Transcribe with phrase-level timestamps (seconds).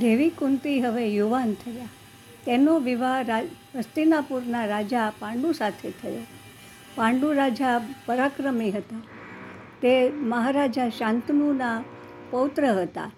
[0.00, 1.88] દેવી કુંતી હવે યુવાન થયા.
[2.46, 3.40] તેનો વિવાહ
[3.78, 6.22] હસ્તિનાપુરના રાજા પાંડુ સાથે થયો.
[6.94, 9.02] પાંડુ રાજા પરાક્રમી હતા.
[9.82, 11.84] તે મહારાજા શાંતનુના
[12.30, 13.10] પૌત્ર હતા.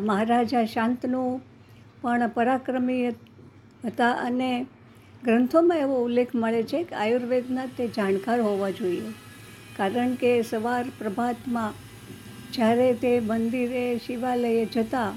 [0.00, 1.40] મહારાજા શાંતનુ
[2.02, 3.08] પણ પરાક્રમી
[3.84, 4.66] હતા અને
[5.24, 9.12] ગ્રંથોમાં એવો ઉલ્લેખ મળે છે કે આયુર્વેદના તે જાણકાર હોવા જોઈએ.
[9.76, 11.72] કારણ કે સવાર પ્રભાતમાં
[12.52, 15.12] જ્યારે તે મંદિરે શિવાલયે જતા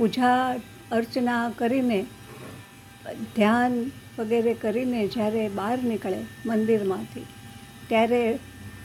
[0.00, 0.34] પૂજા
[0.98, 2.00] અર્ચના કરીને,
[3.36, 3.74] ધ્યાન
[4.18, 7.24] વગેરે કરીને જ્યારે બહાર નીકળે મંદિરમાંથી,
[7.88, 8.22] ત્યારે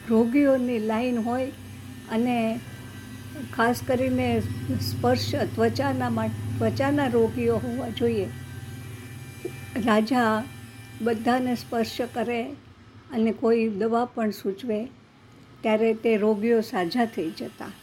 [0.09, 1.51] રોગીઓની લાઈન હોય
[2.11, 2.39] અને
[3.53, 4.27] ખાસ કરીને
[4.81, 8.27] સ્પર્શ ત્વચાના ત્વચાના રોગીઓ હોવા જોઈએ.
[9.87, 10.33] રાજા
[11.01, 12.41] બધાને સ્પર્શ કરે
[13.13, 14.79] અને કોઈ દવા પણ સૂચવે,
[15.63, 17.73] ત્યારે તે રોગીઓ સાજા થઈ જતા.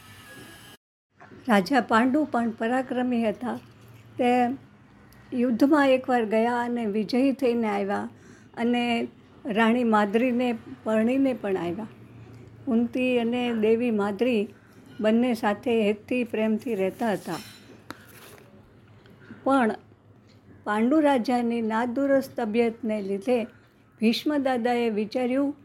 [1.49, 3.59] રાજા પાંડુ પણ પરાક્રમી હતા.
[4.17, 4.29] તે
[5.33, 8.09] યુદ્ધમાં એકવાર ગયા અને વિજયી થઈને આવ્યા
[8.57, 9.07] અને
[9.45, 11.87] રાણી માદ્રીને, પરણીને પણ આવ્યા.
[12.65, 14.47] કુંતી અને દેવી માદ્રી
[15.01, 17.35] બંને સાથે હેતથી પ્રેમથી રહેતા હતા.
[19.43, 19.75] પણ
[20.63, 23.43] પાંડુ રાજાની નાદુરસ્ત તબિયતને લીધે
[23.99, 25.55] ભીષ્મ દાદાએ વિચાર્યું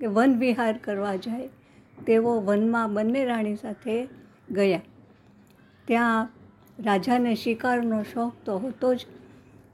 [0.00, 1.48] કે વન વિહાર કરવા જાય.
[2.06, 4.08] તેઓ વનમાં બંને રાણી સાથે
[4.50, 4.80] ગયા.
[5.88, 6.28] ત્યાં
[6.84, 9.06] રાજાને શિકારનો શોખ તો હતો જ.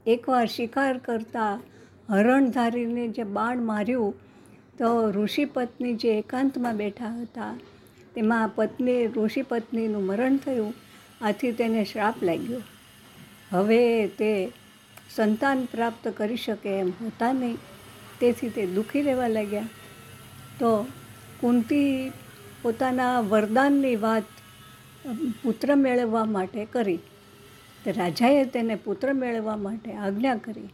[0.07, 1.61] એકવાર શિકાર કરતાં
[2.09, 4.13] હરણધારીને જે બાણ માર્યું,
[4.77, 7.53] તો ઋષિ પત્ની જે એકાંતમાં બેઠા હતા,
[8.15, 10.73] તેમાં પત્ની ઋષિ પત્નીનું મરણ થયું,
[11.21, 12.61] આથી તેને શ્રાપ લાગ્યો.
[13.51, 14.51] હવે તે
[15.15, 17.57] સંતાન પ્રાપ્ત કરી શકે એમ હતા નહીં,
[18.19, 19.63] તેથી તે દુઃખી રહેવા લાગ્યા.
[20.59, 20.87] તો
[21.41, 22.11] કુંતી
[22.61, 24.23] પોતાના વરદાનની વાત
[25.43, 26.99] પુત્ર મેળવવા માટે કરી.
[27.83, 30.69] તો રાજાએ તેને પુત્ર મેળવવા માટે આજ્ઞા કરી.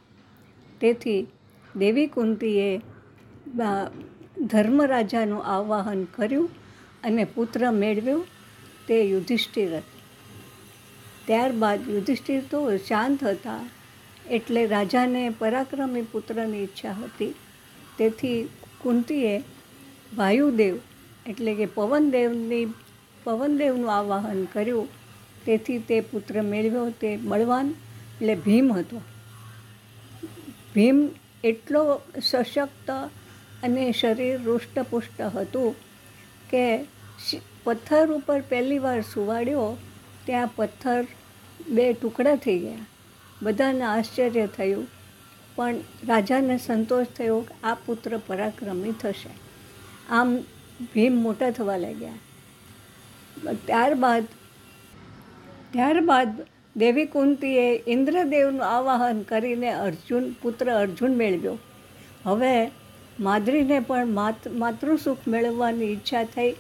[0.82, 1.22] તેથી
[1.80, 2.70] દેવી કુંતીએ
[4.48, 6.50] ધર્મરાજાનું આવાહન કર્યું
[7.04, 8.22] અને પુત્ર મેળવ્યો
[8.88, 9.72] તે યુધિષ્ઠિર
[11.26, 13.62] ત્યારબાદ યુધિષ્ઠિર તો શાંત હતા
[14.30, 17.34] એટલે રાજાને પરાક્રમી પુત્રની ઈચ્છા હતી.
[17.98, 18.40] તેથી
[18.82, 19.34] કુંતીએ
[20.16, 20.76] વાયુદેવ
[21.26, 22.66] એટલે કે પવનદેવની
[23.28, 24.88] પવનદેવનું આવાહન કર્યું.
[25.46, 27.68] તેથી તે પુત્ર મેળવ્યો તે બળવાન
[28.14, 29.02] એટલે ભીમ હતો.
[30.76, 30.98] ભીમ
[31.44, 31.84] એટલો
[32.24, 32.90] સશક્ત
[33.64, 35.76] અને શરીર રૂષ્ટપુષ્ટ હતું
[36.50, 36.66] કે
[37.64, 39.66] પથ્થર ઉપર પહેલી વાર સુવાડ્યો
[40.26, 41.08] ત્યાં પથ્થર
[41.70, 42.86] બે ટુકડા થઈ ગયા.
[43.42, 44.86] બધાને આશ્ચર્ય થયું,
[45.56, 49.34] પણ રાજાને સંતોષ થયો કે આ પુત્ર પરાક્રમી થશે.
[50.10, 50.38] આમ
[50.94, 52.18] ભીમ મોટા થવા લાગ્યા.
[53.46, 54.24] ત્યારબાદ
[55.72, 61.58] ત્યારબાદ દેવી કુંતીએ ઇન્દ્રદેવનું આવાહન કરીને અર્જુન, પુત્ર અર્જુન મેળવ્યો.
[62.24, 62.72] હવે
[63.20, 66.52] માદરીને પણ માત, માતૃસુખ મેળવવાની ઈચ્છા થઈ.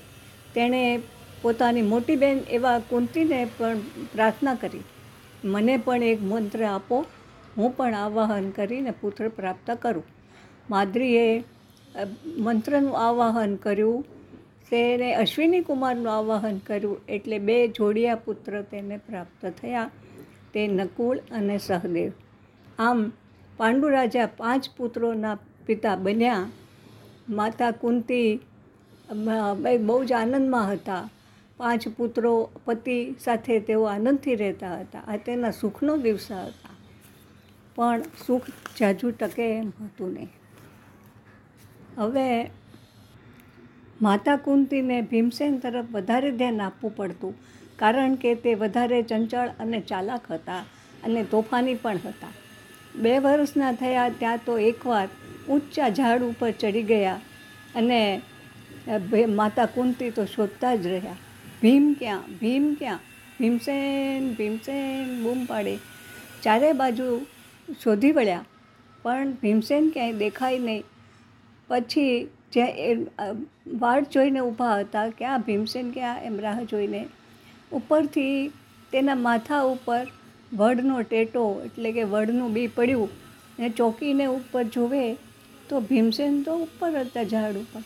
[0.55, 1.01] તેણે
[1.41, 3.79] પોતાની મોટી બહેન એવા કુંતીને પણ
[4.13, 4.83] પ્રાર્થના કરી.
[5.45, 7.05] મને પણ એક મંત્ર આપો,
[7.57, 10.03] હું પણ આવાહન કરીને પુત્ર પ્રાપ્ત કરું.
[10.69, 11.44] માદ્રીએ
[12.25, 14.05] મંત્રનું આવાહન કર્યું.
[14.72, 19.89] તેને અશ્વિની કુમારનું આવાહન કર્યું એટલે બે જોડિયા પુત્ર તેને પ્રાપ્ત થયા.
[20.53, 22.11] તે નકુળ અને સહદેવ.
[22.79, 23.11] આમ
[23.57, 26.45] પાંડુ રાજા પાંચ પુત્રોના પિતા બન્યા.
[27.29, 28.39] માતા કુંતી
[29.85, 31.09] બહુ જ આનંદમાં હતા.
[31.57, 35.00] પાંચ પુત્રો, પતિ સાથે તેઓ આનંદથી રહેતા હતા.
[35.07, 36.73] આ તેના સુખનો દિવસ હતા.
[37.75, 38.45] પણ સુખ
[38.79, 40.29] જાજુ ટકે એમ હતું નહીં.
[41.97, 42.27] હવે
[44.02, 47.34] માતા કુંતીને ભીમસેન તરફ વધારે ધ્યાન આપવું પડતું,
[47.80, 50.63] કારણ કે તે વધારે ચંચળ અને ચાલાક હતા
[51.03, 52.34] અને તોફાની પણ હતા.
[52.96, 55.07] બે વર્ષના થયા ત્યાં તો એકવાર
[55.50, 57.18] ઊંચા ઝાડ ઉપર ચડી ગયા
[57.75, 58.02] અને
[59.36, 61.18] માતા કુંતી તો શોધતા જ રહ્યા.
[61.62, 63.02] ભીમ ક્યાં ભીમ ક્યાં?
[63.40, 65.75] ભીમસેન ભીમસેન, બૂમ પાડે.
[66.44, 67.07] ચારે બાજુ
[67.83, 68.45] શોધી વળ્યા,
[69.06, 70.83] પણ ભીમસેન ક્યાંય દેખાય નહીં.
[71.69, 72.16] પછી
[72.53, 77.01] જ્યાં એ વાડ જોઈને ઊભા હતા કે આ ભીમસેન ક્યાં એમ રાહ જોઈને.
[77.71, 78.35] ઉપરથી
[78.91, 80.03] તેના માથા ઉપર
[80.53, 83.09] વડનો ટેટો એટલે કે વડનું બી પડ્યું
[83.59, 85.05] ને ચોકીને ઉપર જોવે
[85.69, 87.83] તો ભીમસેન તો ઉપર હતા ઝાડ ઉપર.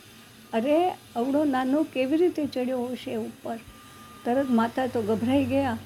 [0.52, 0.78] અરે
[1.16, 3.56] અવડો નાનો કેવી રીતે ચડ્યો હશે ઉપર?
[4.24, 5.78] તરત માતા તો ગભરાઈ ગયા.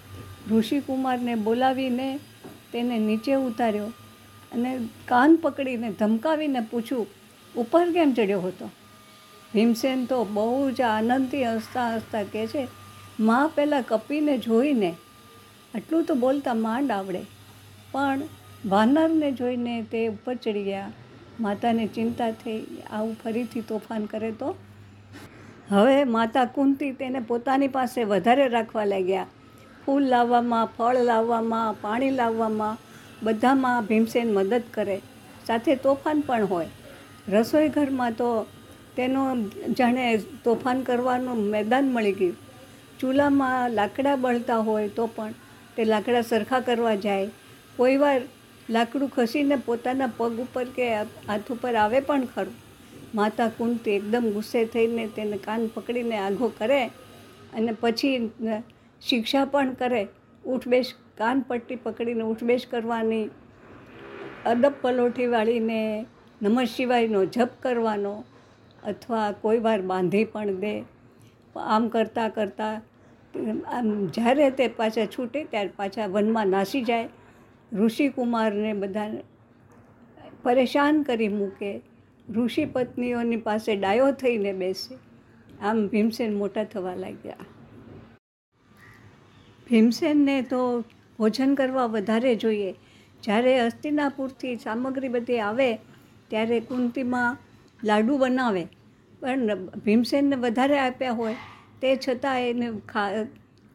[0.50, 2.08] ઋષિકુમારને બોલાવીને
[2.73, 3.88] તેને નીચે ઉતાર્યો
[4.52, 4.70] અને
[5.08, 7.06] કાન પકડીને ધમકાવીને પૂછ્યું
[7.56, 8.67] ઉપર કેમ ચડ્યો હતો?
[9.55, 12.69] ભીમસેન તો બહુ જ આનંદથી હસતા હસતા કહે છે,
[13.20, 14.91] માં પહેલાં કપીને જોઈને
[15.75, 17.23] આટલું તો બોલતા માંડ આવડે,
[17.93, 18.23] પણ
[18.67, 20.93] વાનરને જોઈને તે ઉપર ચડી ગયા.
[21.41, 22.61] માતાને ચિંતા થઈ,
[22.91, 24.55] આવું ફરીથી તોફાન કરે તો?
[25.70, 29.26] હવે માતા કુંતી તેને પોતાની પાસે વધારે રાખવા લાગ્યા.
[29.87, 32.76] ફૂલ લાવવામાં, ફળ લાવવામાં, પાણી લાવવામાં
[33.23, 34.99] બધામાં ભીમસેન મદદ કરે.
[35.47, 36.69] સાથે તોફાન પણ હોય.
[37.34, 38.28] રસોઈ ઘરમાં તો
[38.96, 39.23] તેનો
[39.78, 40.05] જાણે
[40.44, 42.37] તોફાન કરવાનું મેદાન મળી ગયું.
[43.00, 45.34] ચૂલામાં લાકડા બળતા હોય તો પણ
[45.76, 47.28] તે લાકડા સરખા કરવા જાય.
[47.76, 48.20] કોઈ વાર
[48.69, 50.87] લાકડું ખસીને પોતાના પગ ઉપર કે
[51.28, 52.55] હાથ ઉપર આવે પણ ખરું.
[53.14, 56.81] માતા કુંતી એકદમ ગુસ્સે થઈને તેને કાન પકડીને આઘો કરે
[57.56, 58.17] અને પછી
[59.02, 60.02] શિક્ષા પણ કરે.
[60.44, 63.25] ઉઠબેશ કાન પટ્ટી પકડીને ઉઠબેશ કરવાની
[64.52, 65.81] અદબ પલોઠી વાળીને
[66.43, 68.25] નમઃ શિવાયનો જપ કરવાનો
[68.85, 70.85] અથવા કોઈ વાર બાંધી પણ દે.
[71.56, 72.83] આમ કરતાં કરતાં
[73.73, 77.09] આમ જ્યારે તે પાછા છૂટે ત્યારે પાછા વનમાં નાસી જાય.
[77.73, 79.23] ઋષિકુમારને બધાને
[80.43, 81.81] પરેશાન કરી મૂકે.
[82.35, 84.94] ઋષિ પત્નીઓની પાસે ડાયો થઈને બેસે.
[85.62, 87.44] આમ ભીમસેન મોટા થવા લાગ્યા.
[89.67, 90.81] ભીમસેનને તો
[91.19, 92.73] ભોજન કરવા વધારે જોઈએ.
[93.23, 95.79] જ્યારે અસ્તિનાપુરથી સામગ્રી બધી આવે
[96.31, 97.37] ત્યારે કુંતીમાં
[97.84, 98.62] લાડુ બનાવે.
[99.20, 101.34] પણ ભીમસેનને વધારે આપ્યા હોય,
[101.82, 102.69] તે છતાં એને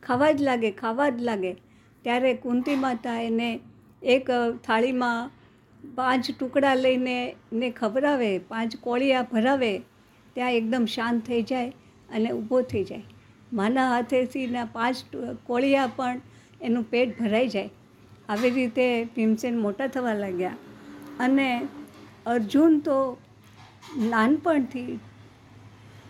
[0.03, 1.53] ખાવા જ લાગે, ખાવા જ લાગે.
[2.05, 3.49] ત્યારે કુંતી માતા એને
[4.03, 4.29] એક
[4.63, 5.31] થાળીમાં
[5.95, 7.17] પાંચ ટુકડા લઈને
[7.53, 9.73] ને ખવડાવે, પાંચ કોળિયા ભરાવે,
[10.35, 11.69] ત્યાં એકદમ શાંત થઈ જાય
[12.09, 13.03] અને ઊભો થઈ જાય.
[13.53, 14.95] માના હાથેથી ના પાંચ
[15.47, 16.21] કોળિયા પણ
[16.61, 17.69] એનું પેટ ભરાઈ જાય.
[18.29, 20.57] આવી રીતે ભીમસેન મોટા થવા લાગ્યા
[21.19, 21.47] અને
[22.25, 23.17] અર્જુન તો
[23.97, 24.99] નાનપણથી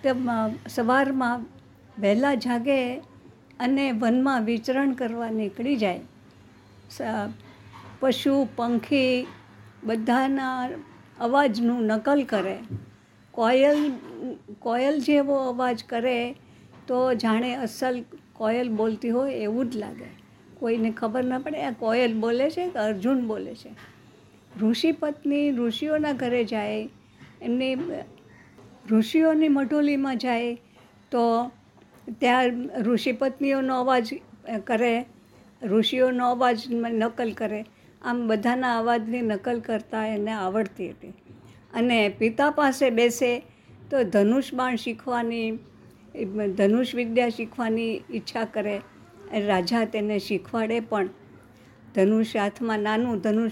[0.03, 1.45] તેમાં સવારમાં
[1.99, 3.01] વહેલા જાગે
[3.59, 5.99] અને વનમાં વિચરણ કરવા નીકળી જાય.
[7.99, 9.27] પશુ, પંખી
[9.83, 10.69] બધાના
[11.19, 12.57] અવાજનું નકલ કરે.
[13.31, 13.91] કોયલ
[14.59, 16.35] કોયલ જેવો અવાજ કરે
[16.87, 18.03] તો જાણે અસલ
[18.33, 20.09] કોયલ બોલતી હોય એવું જ લાગે.
[20.59, 23.69] કોઈને ખબર ના પડે, આ કોયલ બોલે છે કે અર્જુન બોલે છે?
[24.59, 26.89] ઋષિ પત્ની ઋષિઓના ઘરે જાય,
[27.41, 27.77] એમની
[28.91, 30.55] ઋષિઓની મઢોલીમાં જાય,
[31.11, 31.51] તો
[32.19, 34.13] ત્યાં ઋષિ પત્નીઓનો અવાજ
[34.67, 35.05] કરે,
[35.63, 37.65] ઋષિઓનો અવાજ નકલ કરે.
[38.01, 41.13] આમ બધાના અવાજની નકલ કરતાં એને આવડતી હતી.
[41.73, 43.39] અને પિતા પાસે બેસે
[43.91, 45.51] તો ધનુષ બાણ શીખવાની,
[46.57, 48.81] ધનુષ વિદ્યા શીખવાની ઈચ્છા કરે.
[49.45, 51.09] રાજા તેને શીખવાડે પણ.
[51.95, 53.51] ધનુષ હાથમાં નાનું ધનુષ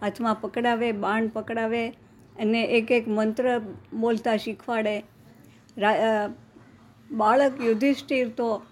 [0.00, 1.88] હાથમાં પકડાવે, બાણ પકડાવે
[2.36, 3.58] અને એક એક મંત્ર
[4.00, 4.96] બોલતા શીખવાડે.
[7.10, 8.62] બાળક યુધિષ્ઠિર તો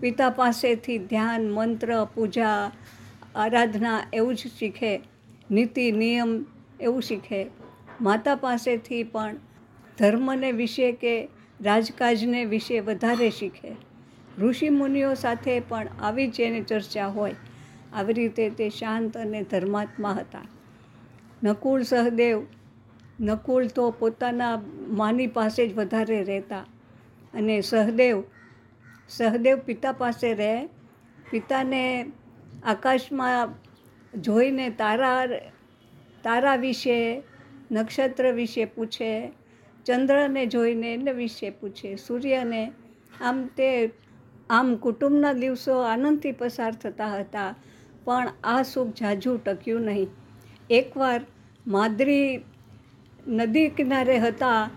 [0.00, 2.72] પિતા પાસેથી ધ્યાન, મંત્ર, પૂજા,
[3.36, 5.00] આરાધના એવું જ શીખે.
[5.50, 6.44] નીતિ, નિયમ
[6.80, 7.46] એવું શીખે.
[8.00, 9.36] માતા પાસેથી પણ
[9.98, 11.28] ધર્મને વિશે કે
[11.60, 13.72] રાજકાજને વિશે વધારે શીખે.
[14.38, 17.34] ઋષિ મુનિઓ સાથે પણ આવી જ એની ચર્ચા હોય.
[17.94, 20.44] આવી રીતે તે શાંત અને ધર્માત્મા હતા.
[21.44, 22.46] નકુળ સહદેવ,
[23.20, 26.64] નકુળ તો પોતાના માની પાસે જ વધારે રહેતા.
[27.34, 28.22] અને સહદેવ
[29.08, 30.66] સહદેવ પિતા પાસે રહે,
[31.30, 32.12] પિતાને
[32.64, 33.48] આકાશમાં
[34.20, 35.26] જોઈને તારા
[36.24, 37.22] તારા વિશે,
[37.72, 39.32] નક્ષત્ર વિશે પૂછે,
[39.86, 42.72] ચંદ્રને જોઈને એને વિશે પૂછે, સૂર્યને.
[43.20, 43.92] આમ તે,
[44.50, 47.54] આમ કુટુંબના દિવસો આનંદથી પસાર થતા હતા,
[48.04, 50.08] પણ આ સુખ ઝાઝું ટક્યું નહીં.
[50.70, 51.20] એકવાર
[51.66, 52.40] માદ્રી
[53.26, 54.70] નદી કિનારે હતા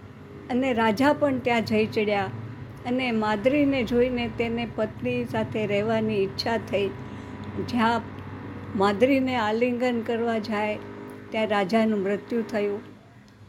[0.50, 2.30] અને રાજા પણ ત્યાં જઈ ચડ્યા
[2.86, 6.88] અને માદ્રીને જોઈને તેને પત્ની સાથે રહેવાની ઈચ્છા થઈ.
[7.70, 8.02] જ્યાં
[8.76, 10.78] માદ્રીને આલિંગન કરવા જાય,
[11.30, 12.82] ત્યાં રાજાનું મૃત્યુ થયું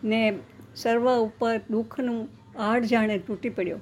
[0.04, 0.38] ને
[0.76, 3.78] સર્વ ઉપર દુઃખનું આડ જાણે તૂટી પડ્યો.